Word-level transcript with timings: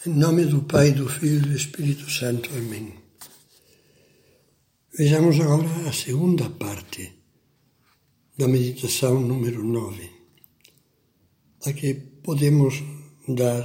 Em 0.00 0.10
nome 0.10 0.46
do 0.46 0.62
Pai, 0.62 0.90
do 0.90 1.08
Filho 1.08 1.36
e 1.36 1.48
do 1.48 1.56
Espírito 1.56 2.10
Santo. 2.10 2.50
Amém. 2.56 2.92
Vejamos 4.98 5.38
agora 5.38 5.88
a 5.88 5.92
segunda 5.92 6.50
parte 6.50 7.12
da 8.36 8.48
meditação 8.48 9.20
número 9.20 9.62
9, 9.62 10.10
a 11.66 11.72
que 11.72 11.94
podemos 11.94 12.82
dar 13.28 13.62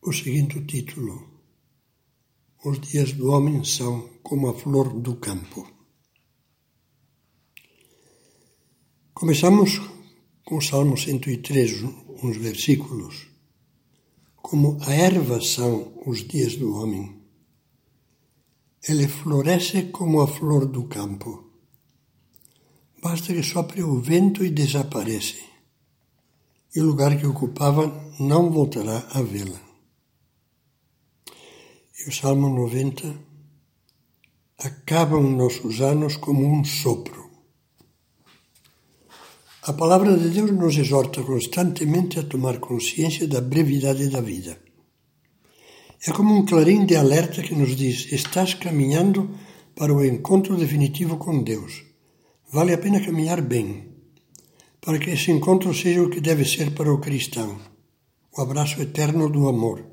o 0.00 0.12
seguinte 0.14 0.64
título: 0.64 1.42
Os 2.64 2.80
dias 2.80 3.12
do 3.12 3.30
homem 3.30 3.62
são 3.62 4.18
como 4.22 4.48
a 4.48 4.54
flor 4.54 4.98
do 4.98 5.16
campo. 5.16 5.70
Começamos 9.12 9.78
com 10.42 10.56
o 10.56 10.62
Salmo 10.62 10.96
103, 10.96 11.82
uns 12.22 12.36
versículos 12.38 13.35
como 14.48 14.78
a 14.86 14.92
erva 14.92 15.40
são 15.40 15.92
os 16.06 16.18
dias 16.22 16.54
do 16.54 16.72
homem. 16.76 17.20
Ele 18.88 19.08
floresce 19.08 19.90
como 19.90 20.20
a 20.20 20.28
flor 20.28 20.66
do 20.66 20.84
campo. 20.84 21.50
Basta 23.02 23.34
que 23.34 23.42
sopre 23.42 23.82
o 23.82 24.00
vento 24.00 24.44
e 24.44 24.50
desaparece. 24.50 25.42
E 26.72 26.78
o 26.78 26.84
lugar 26.84 27.18
que 27.18 27.26
ocupava 27.26 27.88
não 28.20 28.52
voltará 28.52 28.98
a 29.10 29.20
vê-la. 29.20 29.60
E 31.98 32.08
o 32.08 32.12
Salmo 32.12 32.48
90 32.48 33.18
acabam 34.58 35.28
nossos 35.28 35.80
anos 35.80 36.16
como 36.16 36.46
um 36.46 36.64
sopro. 36.64 37.25
A 39.68 39.72
palavra 39.72 40.16
de 40.16 40.28
Deus 40.30 40.52
nos 40.52 40.76
exorta 40.76 41.24
constantemente 41.24 42.20
a 42.20 42.22
tomar 42.22 42.60
consciência 42.60 43.26
da 43.26 43.40
brevidade 43.40 44.08
da 44.08 44.20
vida. 44.20 44.56
É 46.06 46.12
como 46.12 46.36
um 46.36 46.46
clarim 46.46 46.86
de 46.86 46.94
alerta 46.94 47.42
que 47.42 47.52
nos 47.52 47.74
diz: 47.74 48.12
estás 48.12 48.54
caminhando 48.54 49.28
para 49.74 49.92
o 49.92 50.04
encontro 50.04 50.56
definitivo 50.56 51.16
com 51.16 51.42
Deus. 51.42 51.82
Vale 52.52 52.74
a 52.74 52.78
pena 52.78 53.04
caminhar 53.04 53.42
bem, 53.42 53.88
para 54.80 55.00
que 55.00 55.10
esse 55.10 55.32
encontro 55.32 55.74
seja 55.74 56.00
o 56.00 56.10
que 56.10 56.20
deve 56.20 56.44
ser 56.44 56.70
para 56.70 56.94
o 56.94 57.00
cristão 57.00 57.58
o 58.36 58.40
abraço 58.40 58.80
eterno 58.80 59.28
do 59.28 59.48
amor, 59.48 59.84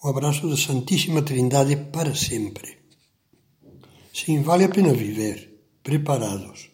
o 0.00 0.06
abraço 0.06 0.46
da 0.48 0.56
Santíssima 0.56 1.22
Trindade 1.22 1.74
para 1.90 2.14
sempre. 2.14 2.78
Sim, 4.14 4.42
vale 4.42 4.64
a 4.64 4.68
pena 4.68 4.92
viver 4.92 5.36
preparados 5.82 6.71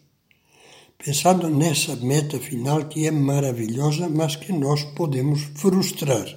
pensando 1.03 1.49
nessa 1.49 1.95
meta 1.95 2.37
final 2.39 2.85
que 2.85 3.07
é 3.07 3.11
maravilhosa, 3.11 4.09
mas 4.09 4.35
que 4.35 4.51
nós 4.51 4.83
podemos 4.83 5.41
frustrar. 5.55 6.27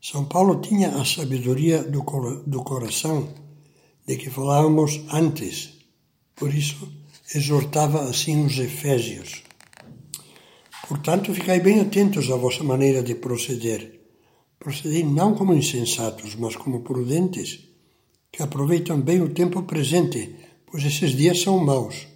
São 0.00 0.26
Paulo 0.26 0.60
tinha 0.60 0.90
a 0.90 1.04
sabedoria 1.04 1.82
do, 1.82 2.02
do 2.46 2.62
coração 2.62 3.32
de 4.06 4.16
que 4.16 4.28
falávamos 4.28 5.00
antes, 5.12 5.78
por 6.36 6.54
isso 6.54 6.88
exortava 7.34 8.02
assim 8.02 8.44
os 8.44 8.58
Efésios. 8.58 9.42
Portanto, 10.86 11.32
ficai 11.32 11.60
bem 11.60 11.80
atentos 11.80 12.30
à 12.30 12.36
vossa 12.36 12.64
maneira 12.64 13.02
de 13.02 13.14
proceder. 13.14 14.00
Procedei 14.58 15.04
não 15.04 15.34
como 15.34 15.54
insensatos, 15.54 16.34
mas 16.34 16.56
como 16.56 16.80
prudentes, 16.80 17.60
que 18.32 18.42
aproveitam 18.42 19.00
bem 19.00 19.22
o 19.22 19.32
tempo 19.32 19.62
presente, 19.62 20.34
pois 20.66 20.84
esses 20.84 21.16
dias 21.16 21.40
são 21.40 21.64
maus. 21.64 22.09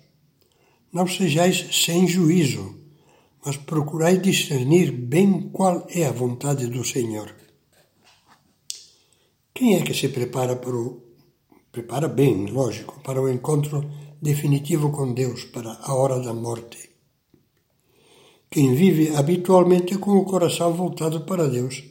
Não 0.94 1.08
sejais 1.08 1.56
sem 1.84 2.06
juízo, 2.06 2.76
mas 3.44 3.56
procurai 3.56 4.16
discernir 4.16 4.92
bem 4.92 5.50
qual 5.52 5.84
é 5.90 6.06
a 6.06 6.12
vontade 6.12 6.68
do 6.68 6.84
Senhor. 6.84 7.34
Quem 9.52 9.74
é 9.74 9.82
que 9.82 9.92
se 9.92 10.08
prepara 10.08 10.54
para 10.54 10.76
o 10.76 11.02
prepara 11.72 12.06
bem, 12.06 12.46
lógico, 12.46 13.00
para 13.02 13.20
o 13.20 13.28
encontro 13.28 13.90
definitivo 14.22 14.92
com 14.92 15.12
Deus, 15.12 15.42
para 15.42 15.72
a 15.82 15.92
hora 15.92 16.20
da 16.20 16.32
morte? 16.32 16.90
Quem 18.48 18.72
vive 18.76 19.16
habitualmente 19.16 19.98
com 19.98 20.12
o 20.12 20.24
coração 20.24 20.72
voltado 20.72 21.22
para 21.22 21.48
Deus 21.48 21.82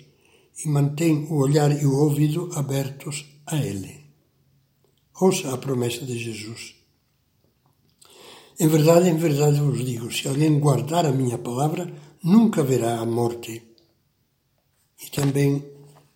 e 0.64 0.70
mantém 0.70 1.28
o 1.30 1.36
olhar 1.36 1.72
e 1.78 1.86
o 1.86 1.94
ouvido 1.94 2.50
abertos 2.56 3.26
a 3.46 3.58
Ele. 3.58 4.00
Ouça 5.20 5.54
a 5.54 5.58
promessa 5.58 6.06
de 6.06 6.18
Jesus. 6.18 6.83
Em 8.60 8.68
verdade, 8.68 9.10
em 9.10 9.18
verdade 9.18 9.60
vos 9.60 9.84
digo: 9.84 10.12
se 10.12 10.28
alguém 10.28 10.60
guardar 10.60 11.06
a 11.06 11.12
minha 11.12 11.38
palavra, 11.38 11.92
nunca 12.24 12.64
verá 12.64 13.00
a 13.00 13.06
morte. 13.06 13.62
E 15.04 15.10
também 15.10 15.64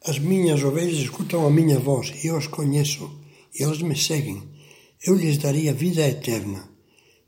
as 0.06 0.20
minhas 0.20 0.64
ovelhas 0.64 0.98
escutam 0.98 1.46
a 1.46 1.50
minha 1.50 1.80
voz, 1.80 2.14
e 2.24 2.28
eu 2.28 2.38
as 2.38 2.48
conheço, 2.48 3.10
e 3.54 3.64
elas 3.64 3.82
me 3.82 3.96
seguem. 3.96 4.44
Eu 5.04 5.16
lhes 5.16 5.38
daria 5.38 5.74
vida 5.74 6.08
eterna. 6.08 6.70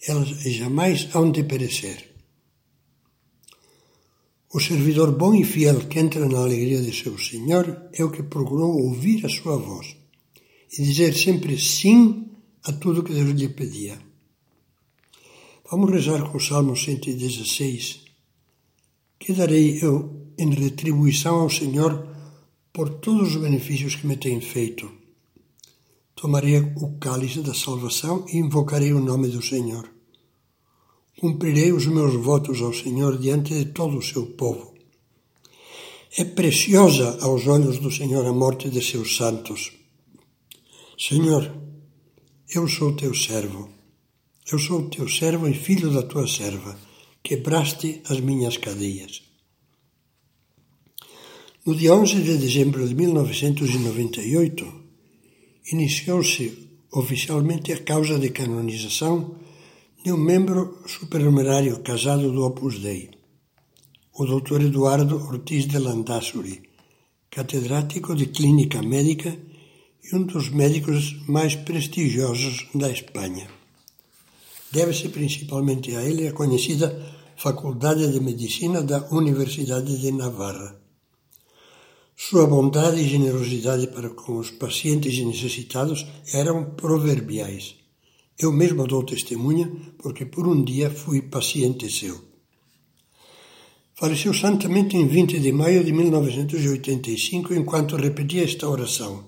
Elas 0.08 0.30
jamais 0.30 1.10
hão 1.14 1.30
de 1.32 1.44
perecer. 1.44 2.10
O 4.52 4.60
servidor 4.60 5.12
bom 5.12 5.36
e 5.36 5.44
fiel 5.44 5.88
que 5.88 6.00
entra 6.00 6.28
na 6.28 6.40
alegria 6.40 6.82
de 6.82 6.92
seu 6.92 7.18
Senhor 7.20 7.90
é 7.94 8.04
o 8.04 8.10
que 8.10 8.24
procurou 8.24 8.72
ouvir 8.72 9.24
a 9.26 9.30
sua 9.30 9.58
voz 9.58 9.96
e 10.72 10.84
dizer 10.84 11.14
sempre 11.16 11.60
sim 11.60 12.32
a 12.64 12.72
tudo 12.72 13.04
que 13.04 13.14
Deus 13.14 13.30
lhe 13.30 13.50
pedia. 13.50 14.09
Vamos 15.72 15.92
rezar 15.92 16.28
com 16.28 16.38
o 16.40 16.42
Salmo 16.42 16.76
116. 16.76 18.02
Que 19.20 19.34
darei 19.34 19.78
eu 19.84 20.34
em 20.36 20.50
retribuição 20.50 21.42
ao 21.42 21.50
Senhor 21.50 22.08
por 22.74 22.90
todos 22.90 23.36
os 23.36 23.42
benefícios 23.42 23.94
que 23.94 24.08
me 24.08 24.18
tem 24.18 24.42
feito? 24.42 24.90
Tomarei 26.16 26.58
o 26.58 26.98
cálice 27.00 27.42
da 27.42 27.54
salvação 27.54 28.26
e 28.30 28.38
invocarei 28.38 28.94
o 28.94 29.00
nome 29.00 29.28
do 29.28 29.44
Senhor. 29.44 29.88
Cumprirei 31.20 31.72
os 31.72 31.86
meus 31.86 32.16
votos 32.16 32.60
ao 32.64 32.74
Senhor 32.74 33.20
diante 33.20 33.54
de 33.54 33.66
todo 33.66 33.96
o 33.96 34.02
seu 34.02 34.26
povo. 34.26 34.74
É 36.18 36.24
preciosa 36.24 37.20
aos 37.22 37.46
olhos 37.46 37.78
do 37.78 37.92
Senhor 37.92 38.26
a 38.26 38.34
morte 38.34 38.72
de 38.72 38.82
seus 38.82 39.16
santos. 39.16 39.72
Senhor, 40.98 41.56
eu 42.56 42.68
sou 42.68 42.96
teu 42.96 43.14
servo 43.14 43.79
eu 44.52 44.58
sou 44.58 44.90
teu 44.90 45.08
servo 45.08 45.48
e 45.48 45.54
filho 45.54 45.92
da 45.92 46.02
tua 46.02 46.28
serva, 46.28 46.76
quebraste 47.22 48.02
as 48.10 48.20
minhas 48.20 48.58
cadeias. 48.58 49.22
No 51.64 51.76
dia 51.76 51.94
11 51.94 52.24
de 52.24 52.38
dezembro 52.38 52.88
de 52.88 52.96
1998, 52.96 54.74
iniciou-se 55.72 56.68
oficialmente 56.92 57.72
a 57.72 57.84
causa 57.84 58.18
de 58.18 58.32
canonização 58.32 59.36
de 60.04 60.12
um 60.12 60.18
membro 60.18 60.82
supernumerário 60.88 61.80
casado 61.82 62.32
do 62.32 62.44
Opus 62.44 62.80
Dei, 62.80 63.12
o 64.14 64.26
Dr. 64.26 64.62
Eduardo 64.62 65.16
Ortiz 65.16 65.68
de 65.68 65.78
Landásuri, 65.78 66.64
catedrático 67.30 68.16
de 68.16 68.26
clínica 68.26 68.82
médica 68.82 69.38
e 70.04 70.16
um 70.16 70.24
dos 70.24 70.50
médicos 70.50 71.16
mais 71.28 71.56
prestigiosos 71.56 72.66
da 72.74 72.90
Espanha. 72.90 73.59
Deve-se 74.72 75.10
principalmente 75.10 75.96
a 75.96 76.04
ele 76.04 76.28
a 76.28 76.34
conhecida 76.34 76.88
Faculdade 77.36 78.12
de 78.12 78.20
Medicina 78.20 78.84
da 78.84 79.08
Universidade 79.12 79.98
de 79.98 80.12
Navarra. 80.12 80.80
Sua 82.16 82.46
bondade 82.46 83.00
e 83.00 83.08
generosidade 83.08 83.88
para 83.88 84.10
com 84.10 84.38
os 84.38 84.52
pacientes 84.52 85.18
necessitados 85.26 86.06
eram 86.34 86.72
proverbiais. 86.72 87.76
Eu 88.38 88.52
mesmo 88.52 88.86
dou 88.86 89.04
testemunha 89.04 89.72
porque 89.98 90.26
por 90.26 90.46
um 90.46 90.64
dia 90.64 90.90
fui 90.92 91.22
paciente 91.22 91.90
seu. 91.90 92.20
Faleceu 93.96 94.34
santamente 94.34 94.96
em 94.98 95.08
20 95.08 95.40
de 95.40 95.52
maio 95.52 95.84
de 95.84 95.92
1985 95.92 97.54
enquanto 97.54 97.96
repetia 97.96 98.44
esta 98.44 98.70
oração: 98.70 99.26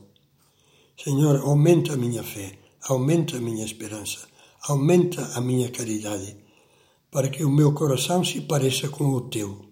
Senhor, 1.01 1.37
aumenta 1.37 1.94
a 1.94 1.97
minha 1.97 2.23
fé, 2.23 2.59
aumenta 2.83 3.37
a 3.37 3.41
minha 3.41 3.65
esperança 3.65 4.31
aumenta 4.63 5.25
a 5.33 5.41
minha 5.41 5.69
caridade, 5.71 6.37
para 7.09 7.29
que 7.29 7.43
o 7.43 7.49
meu 7.49 7.73
coração 7.73 8.23
se 8.23 8.41
pareça 8.41 8.87
com 8.89 9.05
o 9.05 9.21
teu. 9.21 9.65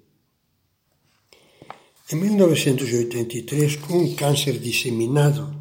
Em 2.12 2.16
1983, 2.16 3.76
com 3.76 4.00
um 4.00 4.16
câncer 4.16 4.58
disseminado, 4.58 5.56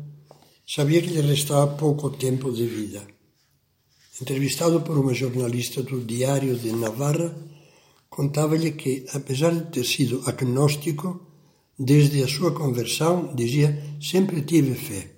sabia 0.67 1.03
que 1.03 1.11
lhe 1.11 1.21
restava 1.21 1.77
pouco 1.77 2.09
tempo 2.11 2.51
de 2.51 2.67
vida. 2.67 3.07
Entrevistado 4.21 4.81
por 4.81 4.97
uma 4.97 5.13
jornalista 5.13 5.83
do 5.83 6.03
Diário 6.03 6.57
de 6.57 6.73
Navarra, 6.73 7.37
contava-lhe 8.09 8.73
que, 8.73 9.05
apesar 9.13 9.55
de 9.55 9.71
ter 9.71 9.85
sido 9.85 10.23
agnóstico, 10.27 11.21
desde 11.79 12.25
a 12.25 12.29
sua 12.29 12.53
conversão, 12.53 13.35
dizia, 13.35 13.81
sempre 14.01 14.41
tive 14.43 14.75
fé 14.75 15.18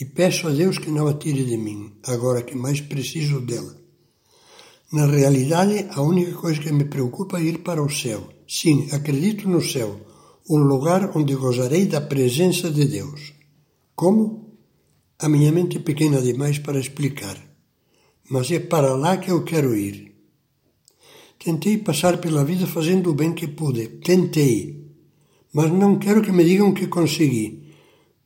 e 0.00 0.04
peço 0.04 0.48
a 0.48 0.50
Deus 0.50 0.78
que 0.78 0.90
não 0.90 1.06
a 1.06 1.14
tire 1.14 1.44
de 1.44 1.58
mim, 1.58 1.92
agora 2.04 2.42
que 2.42 2.56
mais 2.56 2.80
preciso 2.80 3.40
dela. 3.40 3.76
Na 4.90 5.06
realidade, 5.06 5.86
a 5.90 6.00
única 6.00 6.32
coisa 6.32 6.58
que 6.58 6.72
me 6.72 6.86
preocupa 6.86 7.38
é 7.38 7.44
ir 7.44 7.58
para 7.58 7.82
o 7.82 7.90
céu. 7.90 8.28
Sim, 8.48 8.88
acredito 8.92 9.48
no 9.48 9.62
céu, 9.62 10.00
um 10.48 10.58
lugar 10.58 11.16
onde 11.16 11.34
gozarei 11.34 11.86
da 11.86 12.00
presença 12.00 12.70
de 12.70 12.86
Deus. 12.86 13.34
Como? 13.94 14.56
A 15.18 15.28
minha 15.28 15.52
mente 15.52 15.76
é 15.76 15.80
pequena 15.80 16.22
demais 16.22 16.58
para 16.58 16.80
explicar, 16.80 17.36
mas 18.30 18.50
é 18.50 18.58
para 18.58 18.96
lá 18.96 19.18
que 19.18 19.30
eu 19.30 19.44
quero 19.44 19.76
ir. 19.76 20.14
Tentei 21.38 21.76
passar 21.76 22.18
pela 22.18 22.44
vida 22.44 22.66
fazendo 22.66 23.10
o 23.10 23.14
bem 23.14 23.34
que 23.34 23.46
pude, 23.46 23.86
tentei, 24.02 24.90
mas 25.52 25.70
não 25.70 25.98
quero 25.98 26.22
que 26.22 26.32
me 26.32 26.42
digam 26.42 26.72
que 26.72 26.86
consegui, 26.86 27.59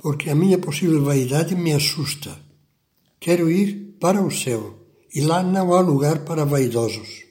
porque 0.04 0.28
a 0.28 0.34
minha 0.34 0.58
possível 0.58 1.02
vaidade 1.02 1.56
me 1.56 1.72
assusta. 1.72 2.38
Quero 3.18 3.50
ir 3.50 3.96
para 3.98 4.20
o 4.20 4.30
céu, 4.30 4.62
e 5.14 5.22
lá 5.22 5.42
não 5.42 5.72
há 5.72 5.80
lugar 5.80 6.26
para 6.26 6.44
vaidosos. 6.44 7.24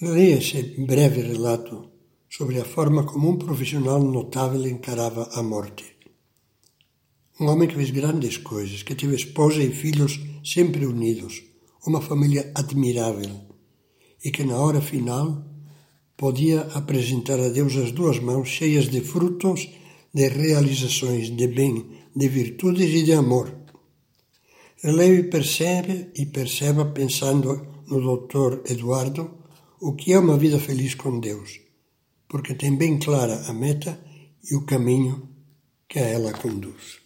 Leia 0.00 0.38
esse 0.38 0.62
breve 0.78 1.22
relato 1.22 1.90
sobre 2.28 2.60
a 2.60 2.64
forma 2.64 3.02
como 3.02 3.30
um 3.30 3.36
profissional 3.36 4.00
notável 4.00 4.64
encarava 4.64 5.28
a 5.32 5.42
morte. 5.42 5.96
Um 7.40 7.48
homem 7.48 7.66
que 7.66 7.74
fez 7.74 7.90
grandes 7.90 8.36
coisas, 8.36 8.84
que 8.84 8.94
teve 8.94 9.16
esposa 9.16 9.60
e 9.60 9.72
filhos 9.72 10.20
sempre 10.44 10.86
unidos, 10.86 11.42
uma 11.84 12.00
família 12.00 12.48
admirável, 12.54 13.40
e 14.24 14.30
que 14.30 14.44
na 14.44 14.56
hora 14.56 14.80
final 14.80 15.44
podia 16.16 16.60
apresentar 16.74 17.40
a 17.40 17.48
Deus 17.48 17.76
as 17.76 17.90
duas 17.90 18.20
mãos 18.20 18.48
cheias 18.48 18.88
de 18.88 19.00
frutos, 19.00 19.68
de 20.12 20.28
realizações, 20.28 21.34
de 21.34 21.46
bem, 21.46 21.86
de 22.14 22.28
virtudes 22.28 22.90
e 22.90 23.02
de 23.02 23.12
amor. 23.12 23.54
Releve 24.82 25.24
percebe 25.24 26.10
e 26.14 26.26
perceba 26.26 26.86
pensando 26.86 27.66
no 27.86 28.00
Dr. 28.00 28.70
Eduardo 28.70 29.38
o 29.80 29.94
que 29.94 30.12
é 30.12 30.18
uma 30.18 30.36
vida 30.36 30.58
feliz 30.58 30.94
com 30.94 31.20
Deus 31.20 31.70
porque 32.30 32.54
tem 32.54 32.76
bem 32.76 32.96
clara 32.96 33.42
a 33.48 33.52
meta 33.52 34.00
e 34.48 34.54
o 34.54 34.64
caminho 34.64 35.28
que 35.88 35.98
a 35.98 36.06
ela 36.06 36.32
conduz. 36.32 36.99